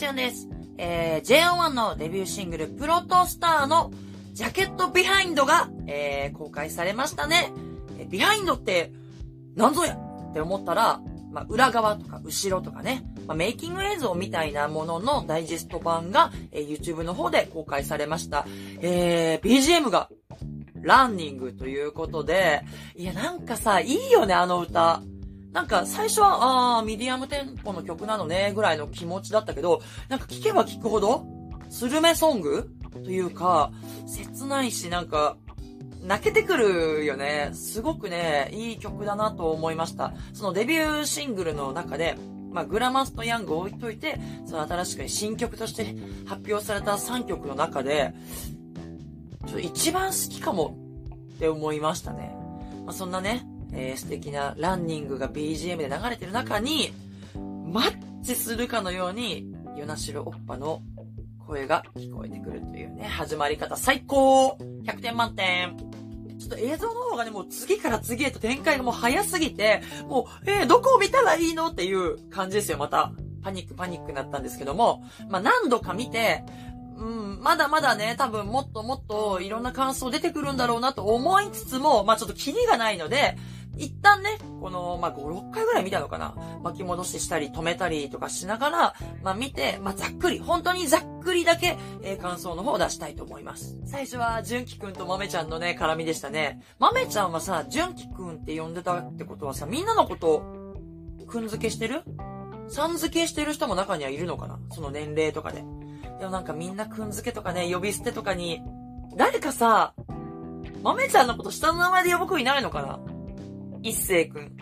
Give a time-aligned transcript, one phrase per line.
[0.00, 0.48] ちゃんです。
[0.78, 3.90] えー、JO1 のデビューシングル、 PROTOSTAR の
[4.32, 7.52] ジャケットビハインドが、えー、公開されましたね。
[7.98, 8.92] えビハインドって、
[9.56, 9.94] なんぞや？
[10.30, 18.46] って思ったら、まあ、裏側とか後ろとかね、まあ、メイキング映像みたいなもののダイジェスト版が、えー、YouTube の方で公開されました。
[18.80, 20.08] えー、BGM が、
[20.80, 22.62] RUNNING ということで、
[22.96, 25.02] いや、なんかさ、いいよね、あの歌。
[25.52, 31.26] なんか最初は、ああ、ミディアムテンポの曲なのね、ぐらいの気持ちだったけど、なんか聴けば聴くほど、
[31.68, 33.72] スルメソングというか、
[34.06, 35.36] 切ないし、なんか、
[36.02, 37.50] 泣けてくるよね。
[37.52, 40.14] すごくね、いい曲だなと思いました。
[40.32, 42.16] そのデビューシングルの中で、
[42.52, 48.14] まあ、グラマスとヤングを置いといて、その新しく新曲として発表された3曲の中で、
[49.46, 50.76] ちょっと一番好きかも
[51.34, 52.34] って思いましたね。
[52.84, 56.92] まあ、そんなね、えー、素敵なランニングが BGM で流れてる中に、
[57.72, 60.82] マッチするかのように、ヨナシロオッパの
[61.46, 65.76] 声が聞こえてくるというね、始まり方最高 !100 点満点
[66.40, 73.12] ちょっと映像の方がね、もう次から次へと展開がもう早すぎて、もう、えー、どこを見たらいいのっていう感じですよ、また。
[73.42, 76.44] パニックパニックになったんですけども、まあ、何度か見て、
[76.96, 83.36] うん、まだまだね、多分もっともっといろんな感想出てくるんだろうなと思いつつも、まあ、ちょっとキリがないので、
[83.80, 93.78] 一旦ね、この、まあ、5、6回ぐらい見たのかな巻き戻ししたり止めたりとかしながら、まあ、見て、まあ、ざっくり、本当にざっくりだけ、えー、感想の方を出したいと思います。
[93.86, 96.60] 最初は、純喜くんと豆ちゃんのね、絡みでしたね。
[96.78, 100.42] 豆ちゃんはさ、純喜くんって呼んでたってことはさ、みんなのこと、
[101.26, 102.02] くん付けしてる？
[102.68, 104.58] さん付けしてる人も中にはいるのかな？
[104.72, 105.64] その年齢とかで。
[106.18, 108.60] でもなんかみんなくん付けとかね、呼び捨てとかに、
[109.16, 109.94] 誰かさ、
[110.82, 112.98] 豆ちゃんのこと下の名前で呼ぶ子いないのかな？
[113.82, 114.56] 一星くん、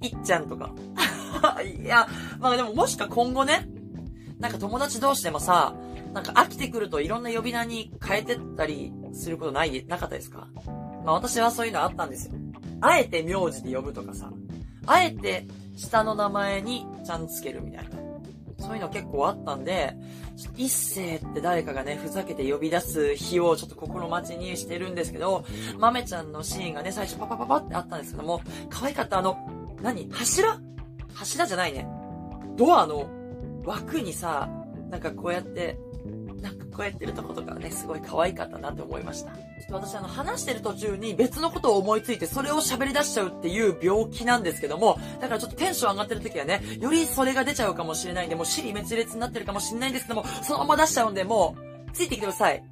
[0.00, 0.72] いっちゃんとか。
[1.62, 3.68] いや、まあでももしか今後ね、
[4.38, 5.74] なんか友達同士でもさ、
[6.12, 10.48] なんか飽きてくるといろんな呼び名に変えてったりすることない、なかったですか？
[11.04, 12.34] まあ私はそういうのあったんですよ。
[12.80, 14.30] あえて名字で呼ぶとかさ、
[14.86, 17.95] あえて下の名前にちゃんつけるみたいな。
[18.58, 19.96] そういうの結構あったんで、
[20.56, 25.44] 一世って誰かがね、ふざけて呼び出す日をちょっと心待ちにしてるんですけど、
[25.78, 28.40] 豆ちゃんのシーンがね、最初パパパパってあったんですけども、
[28.70, 29.38] 可愛かったあの、
[29.82, 30.10] 何？
[30.10, 30.60] 柱？
[31.14, 31.86] 柱じゃないね。
[32.56, 33.08] ドアの
[33.64, 34.48] 枠にさ、
[34.90, 35.78] なんかこうやって
[36.76, 39.30] こうやってるとことかね、すごい可愛かったなって思いました。
[39.32, 51.56] ちょっと私あの話してる途中に別のことを思いついてそれを喋り出しちゃうっていう病気なんですけども、だからちょっとテンション上がってる時はね、よりそれが出ちゃうかもしれないんで、もう尻滅裂になってるかもしれないんですけども、そのまま出しちゃうんで、も
[51.88, 52.62] う、ついてきてください。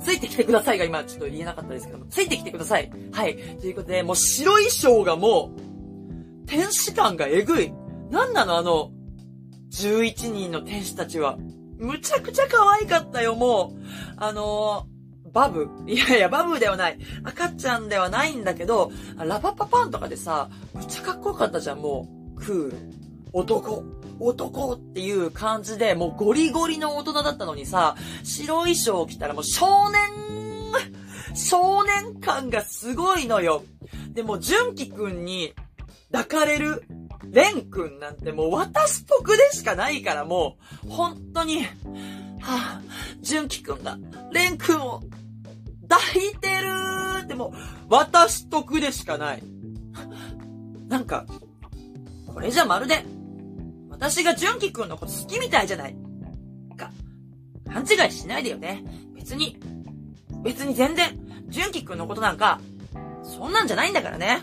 [0.00, 2.90] ついてきてくださいが今ちょっと言えなかったですけども、ついてきてください。
[3.12, 3.36] はい。
[3.36, 7.72] ということで、もう白衣装がもう、天使感がえぐい。
[8.10, 8.90] なんなのあの、
[9.72, 11.36] 11人の天使たちは。
[11.82, 13.82] むちゃくちゃ可愛かったよ、もう。
[14.16, 16.98] あのー、バブいやいや、バブではない。
[17.24, 22.40] 赤ちゃんではないんだけど、ラパパパンとかでさ、むちゃかっこよかったじゃん、もう。
[22.40, 22.76] クール。
[23.32, 23.82] 男。
[24.20, 30.00] 男っていう感じで、もうゴリゴリの大人だったのにさ、白衣装を着たらもう少年、
[31.34, 33.64] 少年感がすごいのよ。
[34.12, 35.54] でも、純喜くんに
[36.12, 36.84] 抱かれる
[37.32, 41.62] レン君なんてもう私得でしかないからもう、本当に、
[42.40, 42.80] はぁ、
[43.22, 43.98] 純喜くんが、
[44.32, 45.02] レン君を
[45.88, 47.52] 抱いてるーってもう、
[47.88, 49.42] 私得でしかない。
[50.88, 51.24] なんか、
[52.26, 53.04] これじゃまるで、
[53.88, 55.96] 私が純喜くんのこと好きみたいじゃない。
[56.76, 56.90] か、
[57.72, 58.84] 勘違いしないでよね。
[59.14, 59.58] 別に、
[60.42, 61.18] 別に全然、
[61.48, 62.60] 純喜くんのことなんか、
[63.22, 64.40] そんなんじゃないんだからね。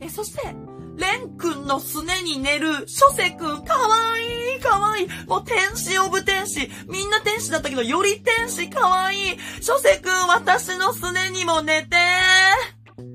[0.00, 0.54] え、そして、
[0.96, 5.08] レン君のすねに寝る、諸瀬君、かわいい、かわいい。
[5.26, 6.68] もう天使オブ天使。
[6.88, 9.18] みんな天使だったけど、より天使かわいい。
[9.60, 11.96] 諸瀬君、私のすねにも寝て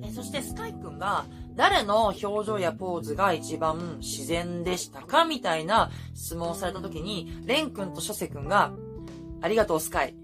[0.04, 1.26] え、そしてスカイ君が、
[1.56, 8.74] 誰の表情やポーズが一番自然でしたかみたいな質問をされた時に、レン君と諸瀬君が、
[9.42, 10.16] ありがとうスカイ。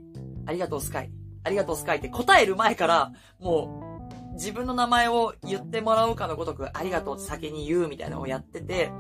[0.45, 1.11] ありがとうスカイ。
[1.43, 3.90] ありがとうスカイって答える前から、もう、
[4.33, 8.91] 自分の名前を言ってもらうかのごとく、ありがとうって先に言うみたいなのをやってて、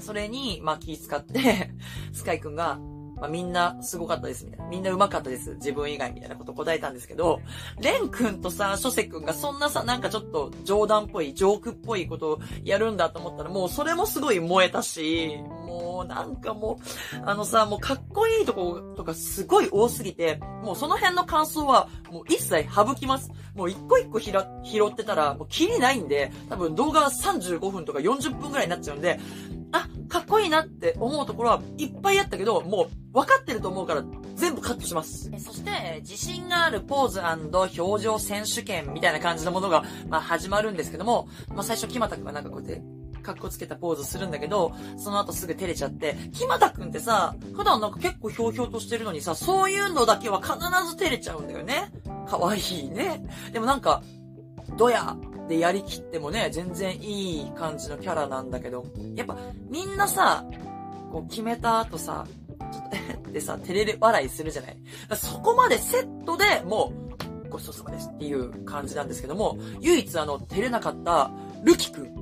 [0.00, 1.70] それに、まあ気遣って
[2.12, 2.78] スカイ君が、
[3.20, 4.66] まあみんなすごかったですみたいな。
[4.66, 5.54] みんな上手かったです。
[5.54, 7.40] 自分以外みたいなこと答えたんですけど、
[7.80, 23.30] レンくんとさ、ショセくんがそんなさ、なんかちょっと冗談っぽい、ジョークっぽいことをやるんだと思ったら、もうそれもすごい燃えたし、もうなんかもう、あのさ、もうかっこいいとことかすごい多すぎて、もうその辺の感想はもう一切省きます。
[23.54, 24.32] もう一個一個拾
[24.86, 29.20] ってたらもうキリないんで、多分動画35分とか40分くらいになっちゃうんで、
[30.10, 34.02] かっこいいなって思うところはいっぱいあったけど、もう分かってると思うから、
[34.34, 35.30] 全部カットします。
[35.38, 42.82] そして、自信があるポーズ表情選手権みたいな感じのものが、まあ始まるんですけども、まあ最初、木俣くんがなんかこうやって、
[43.22, 50.54] かっこつけたポーズするんだけど、その後すぐ照れちゃって、木俣くんってさ、普段なんか結構ひょうひょうとしてるのにさ、そういうのだけは必
[50.88, 51.92] ず照れちゃうんだよね。
[52.28, 53.24] かわいいね。
[53.52, 54.02] でもなんか、
[54.76, 55.16] ドヤ
[55.50, 58.86] でやりきってもね、全然いい感じのキャラなんだけど、
[59.16, 59.36] やっぱ
[59.68, 60.44] みんなさ、
[61.10, 62.24] こう決めた後さ、
[62.72, 64.76] ちょっと、えってさ、照れる笑いするじゃない？
[65.16, 66.92] そこまでセットでも
[67.46, 71.32] う、ごちそうさまですっていう感じなんですけども、唯一あの、照れなかった、
[71.64, 72.14] ルキくん。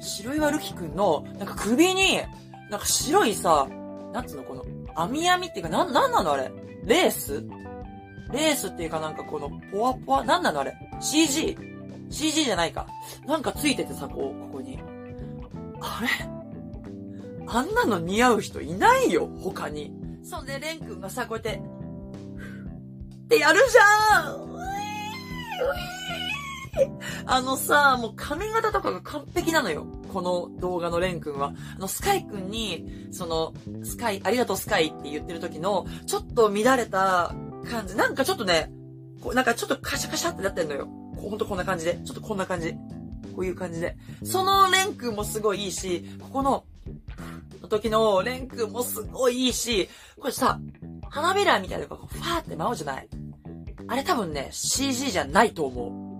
[0.00, 2.20] 白岩ルキくんの、なんか首に、
[2.70, 3.68] なんか白いさ、
[4.14, 4.64] なんつうのこの、
[4.94, 6.50] 網網っていうか、なん、なんなのあれ？
[6.86, 7.44] レース？
[8.32, 11.58] レースっていうかなんかこの、ポワポワ、なんなのあれ ?CG?
[12.12, 12.86] CG じゃないか。
[13.26, 14.78] なんかついててさ、こう、ここに。
[15.80, 16.08] あれ？
[17.48, 19.92] あんなの似合う人いないよ、他に。
[20.22, 24.52] そんで、レン君がさ、こうやって、ってやるじゃん
[27.26, 29.86] あのさ、もう髪型とかが完璧なのよ。
[30.12, 31.54] この動画のレン君は。
[31.76, 33.52] あの、スカイ君に、その、
[33.84, 37.34] スカイ、ありがとうスカイって言ってる時の、ちょっと乱れた
[37.70, 37.96] 感じ。
[37.96, 38.72] なんかちょっとね、
[39.20, 40.88] こうなんかちょっとカシャカシャってなってんのよ。
[41.22, 42.00] こほんとこんな感じで。
[42.04, 42.72] ちょっとこんな感じ。
[42.72, 42.78] こ
[43.38, 43.96] ういう感じで。
[44.24, 46.64] そのレン君もすごいいいし、ここの、
[47.62, 49.88] の時のレン君もすごいいいし、
[50.18, 50.60] これさ、
[51.08, 53.08] 花びらみたいなのがファーって舞うじゃない
[53.86, 56.12] あれ多分ね、CG じゃないと思う。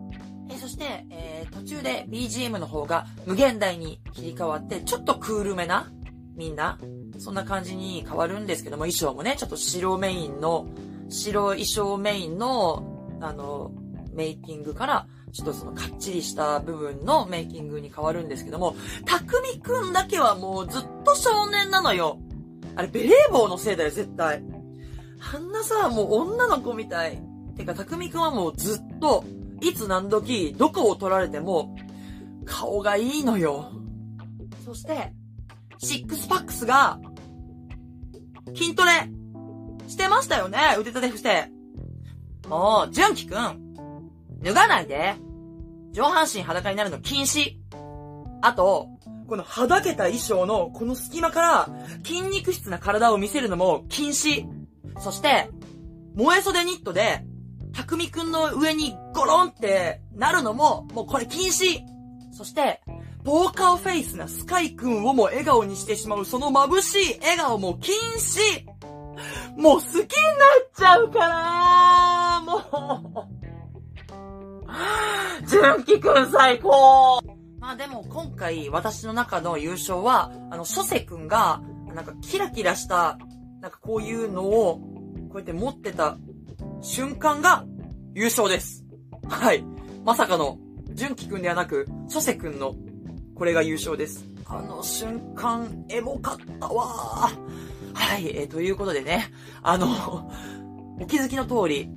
[0.52, 5.92] えそして、えー途中で BGM の方が無限大に切り替わって、ちょっとクールめな、
[6.34, 6.78] みんな、
[7.18, 10.66] そんな感じに変わるんですけども、衣装もね、ちょっと白メインの、
[11.08, 12.82] 白衣装メインの、
[13.20, 13.70] あの、
[14.12, 18.76] メイキングから、ちょっとそのかっちりした部分のメイキングに変わるんですけども、
[19.06, 22.18] たくみくんだけはもうずっと少年なのよ。
[22.76, 24.42] あれ、ベレー帽のせいだよ、絶対。
[25.34, 27.18] あんなさ、もう女の子みたい。
[27.56, 29.24] てか、たくみくんはもうずっと、
[29.60, 31.76] いつ何時、どこを撮られても、
[32.44, 33.72] 顔がいいのよ。
[34.64, 35.12] そして、
[35.78, 36.98] シックスパックスが、
[38.54, 39.10] 筋トレ、
[39.86, 41.50] してましたよね、腕立て伏せ。
[42.48, 43.71] もう、純喜くん、
[44.42, 45.14] 脱がないで。
[45.92, 47.56] 上半身裸になるの禁止。
[48.40, 48.88] あと、
[49.28, 51.68] このはだけた衣装のこの隙間から
[52.04, 54.46] 筋肉質な体を見せるのも禁止。
[54.98, 55.50] そして、
[56.14, 57.24] 燃え袖ニットで、
[57.72, 61.80] たくみくんの上にゴロンってなるのも、もうこれ禁止。
[62.32, 62.80] そして、
[63.24, 68.66] ポーカーフェイスなスカイくんをも笑顔にしてしまうその眩しい笑顔も禁止。
[69.56, 70.06] もう好きになっ
[70.76, 73.11] ちゃうからもう。
[75.46, 77.20] 純喜くん最高
[77.58, 81.62] まあでも今回私の中の優勝は、あの、諸瀬くんが、
[81.94, 83.18] なんかキラキラした、
[83.60, 84.80] なんかこういうのを、
[85.28, 86.16] こうやって持ってた
[86.80, 87.64] 瞬間が
[88.14, 88.84] 優勝です。
[89.28, 89.64] はい。
[90.04, 90.58] まさかの、
[90.90, 92.74] 純喜くんではなく、諸瀬くんの、
[93.36, 94.26] これが優勝です。
[94.46, 97.52] あの瞬間、エモかったわー。
[97.94, 99.30] はい、えーということでね、
[99.62, 100.28] あの、
[101.00, 101.88] お気づきの通り、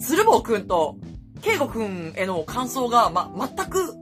[0.00, 0.96] 鶴房くんと、
[1.40, 3.94] 慶吾くんへの感想が、ま、全く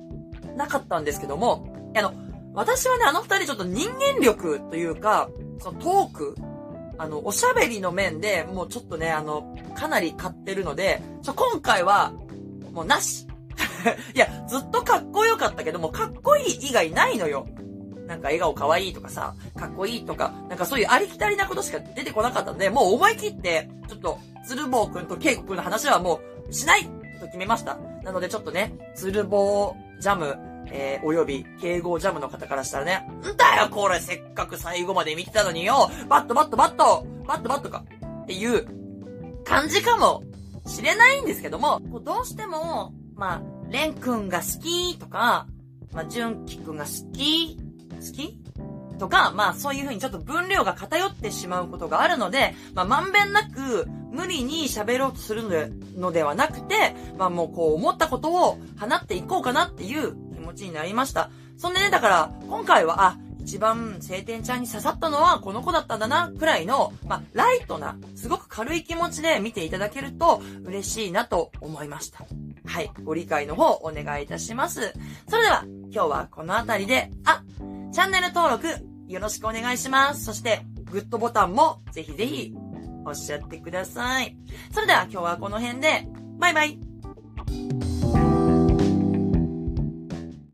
[0.56, 2.12] なかったんですけども、あの、
[2.54, 5.28] 私はね、あの二人ちょっと人間力というか、
[5.60, 6.36] そのトーク、
[6.98, 12.12] あの、おしゃべりの面でもうちょっとね、あの、かなり買ってるので、ちょ、今回は、
[12.72, 13.26] もうなし。
[14.14, 17.46] いや、ずっとかっこよかったけども、かっこいい以外ないのよ。
[18.06, 26.88] なんか笑顔可愛いいとかさ、かっこいいとか、なんかそういうありきたりなことしか出てこなかったので、もう思い切って、ちょっと、鶴房くんとケイコくんの話はもう、しない
[27.22, 27.78] と決めました。
[28.02, 30.36] なのでちょっとね、鶴房 JAM、
[30.66, 35.90] えー、および、敬語ジャムの方からしたらね、んだよこれせっかく最後まで見てたのによ。
[36.08, 37.06] バットバットバット。
[37.26, 37.84] バットバットか。
[38.22, 38.66] っていう
[39.44, 40.22] 感じかも
[40.66, 45.46] しれないんですけども、こうどうしても、まあ、レンくんが好きとか、
[45.92, 48.38] まあ、ジュンキくんが好き好き？
[48.98, 61.30] とか、まあそういう風にちょっと分量が偏ってしまうことがあるので、まあまんべんなく無理に喋ろうとするのでのではなくて、まあもうこう思ったことを放っていこうかなっていう気持ちになりました。
[61.56, 72.24] そんでね、だから今回は、あ、一番晴天ちゃんに刺さったのはこの子だったんだな、くらいの、まあライトな、すごく軽い気持ちで見ていただけると嬉しいなと思いました。
[72.66, 72.90] はい。
[73.02, 74.92] ご理解の方お願いいたします。
[75.28, 77.42] それでは、今日はこの辺りで、あ、
[77.92, 78.68] チャンネル登録
[79.08, 80.24] よろしくお願いします。
[80.24, 82.54] そして、グッドボタンもぜひぜひ
[83.04, 84.36] おっしゃってください。
[84.72, 86.06] それでは今日はこの辺で、
[86.38, 86.78] バイバイ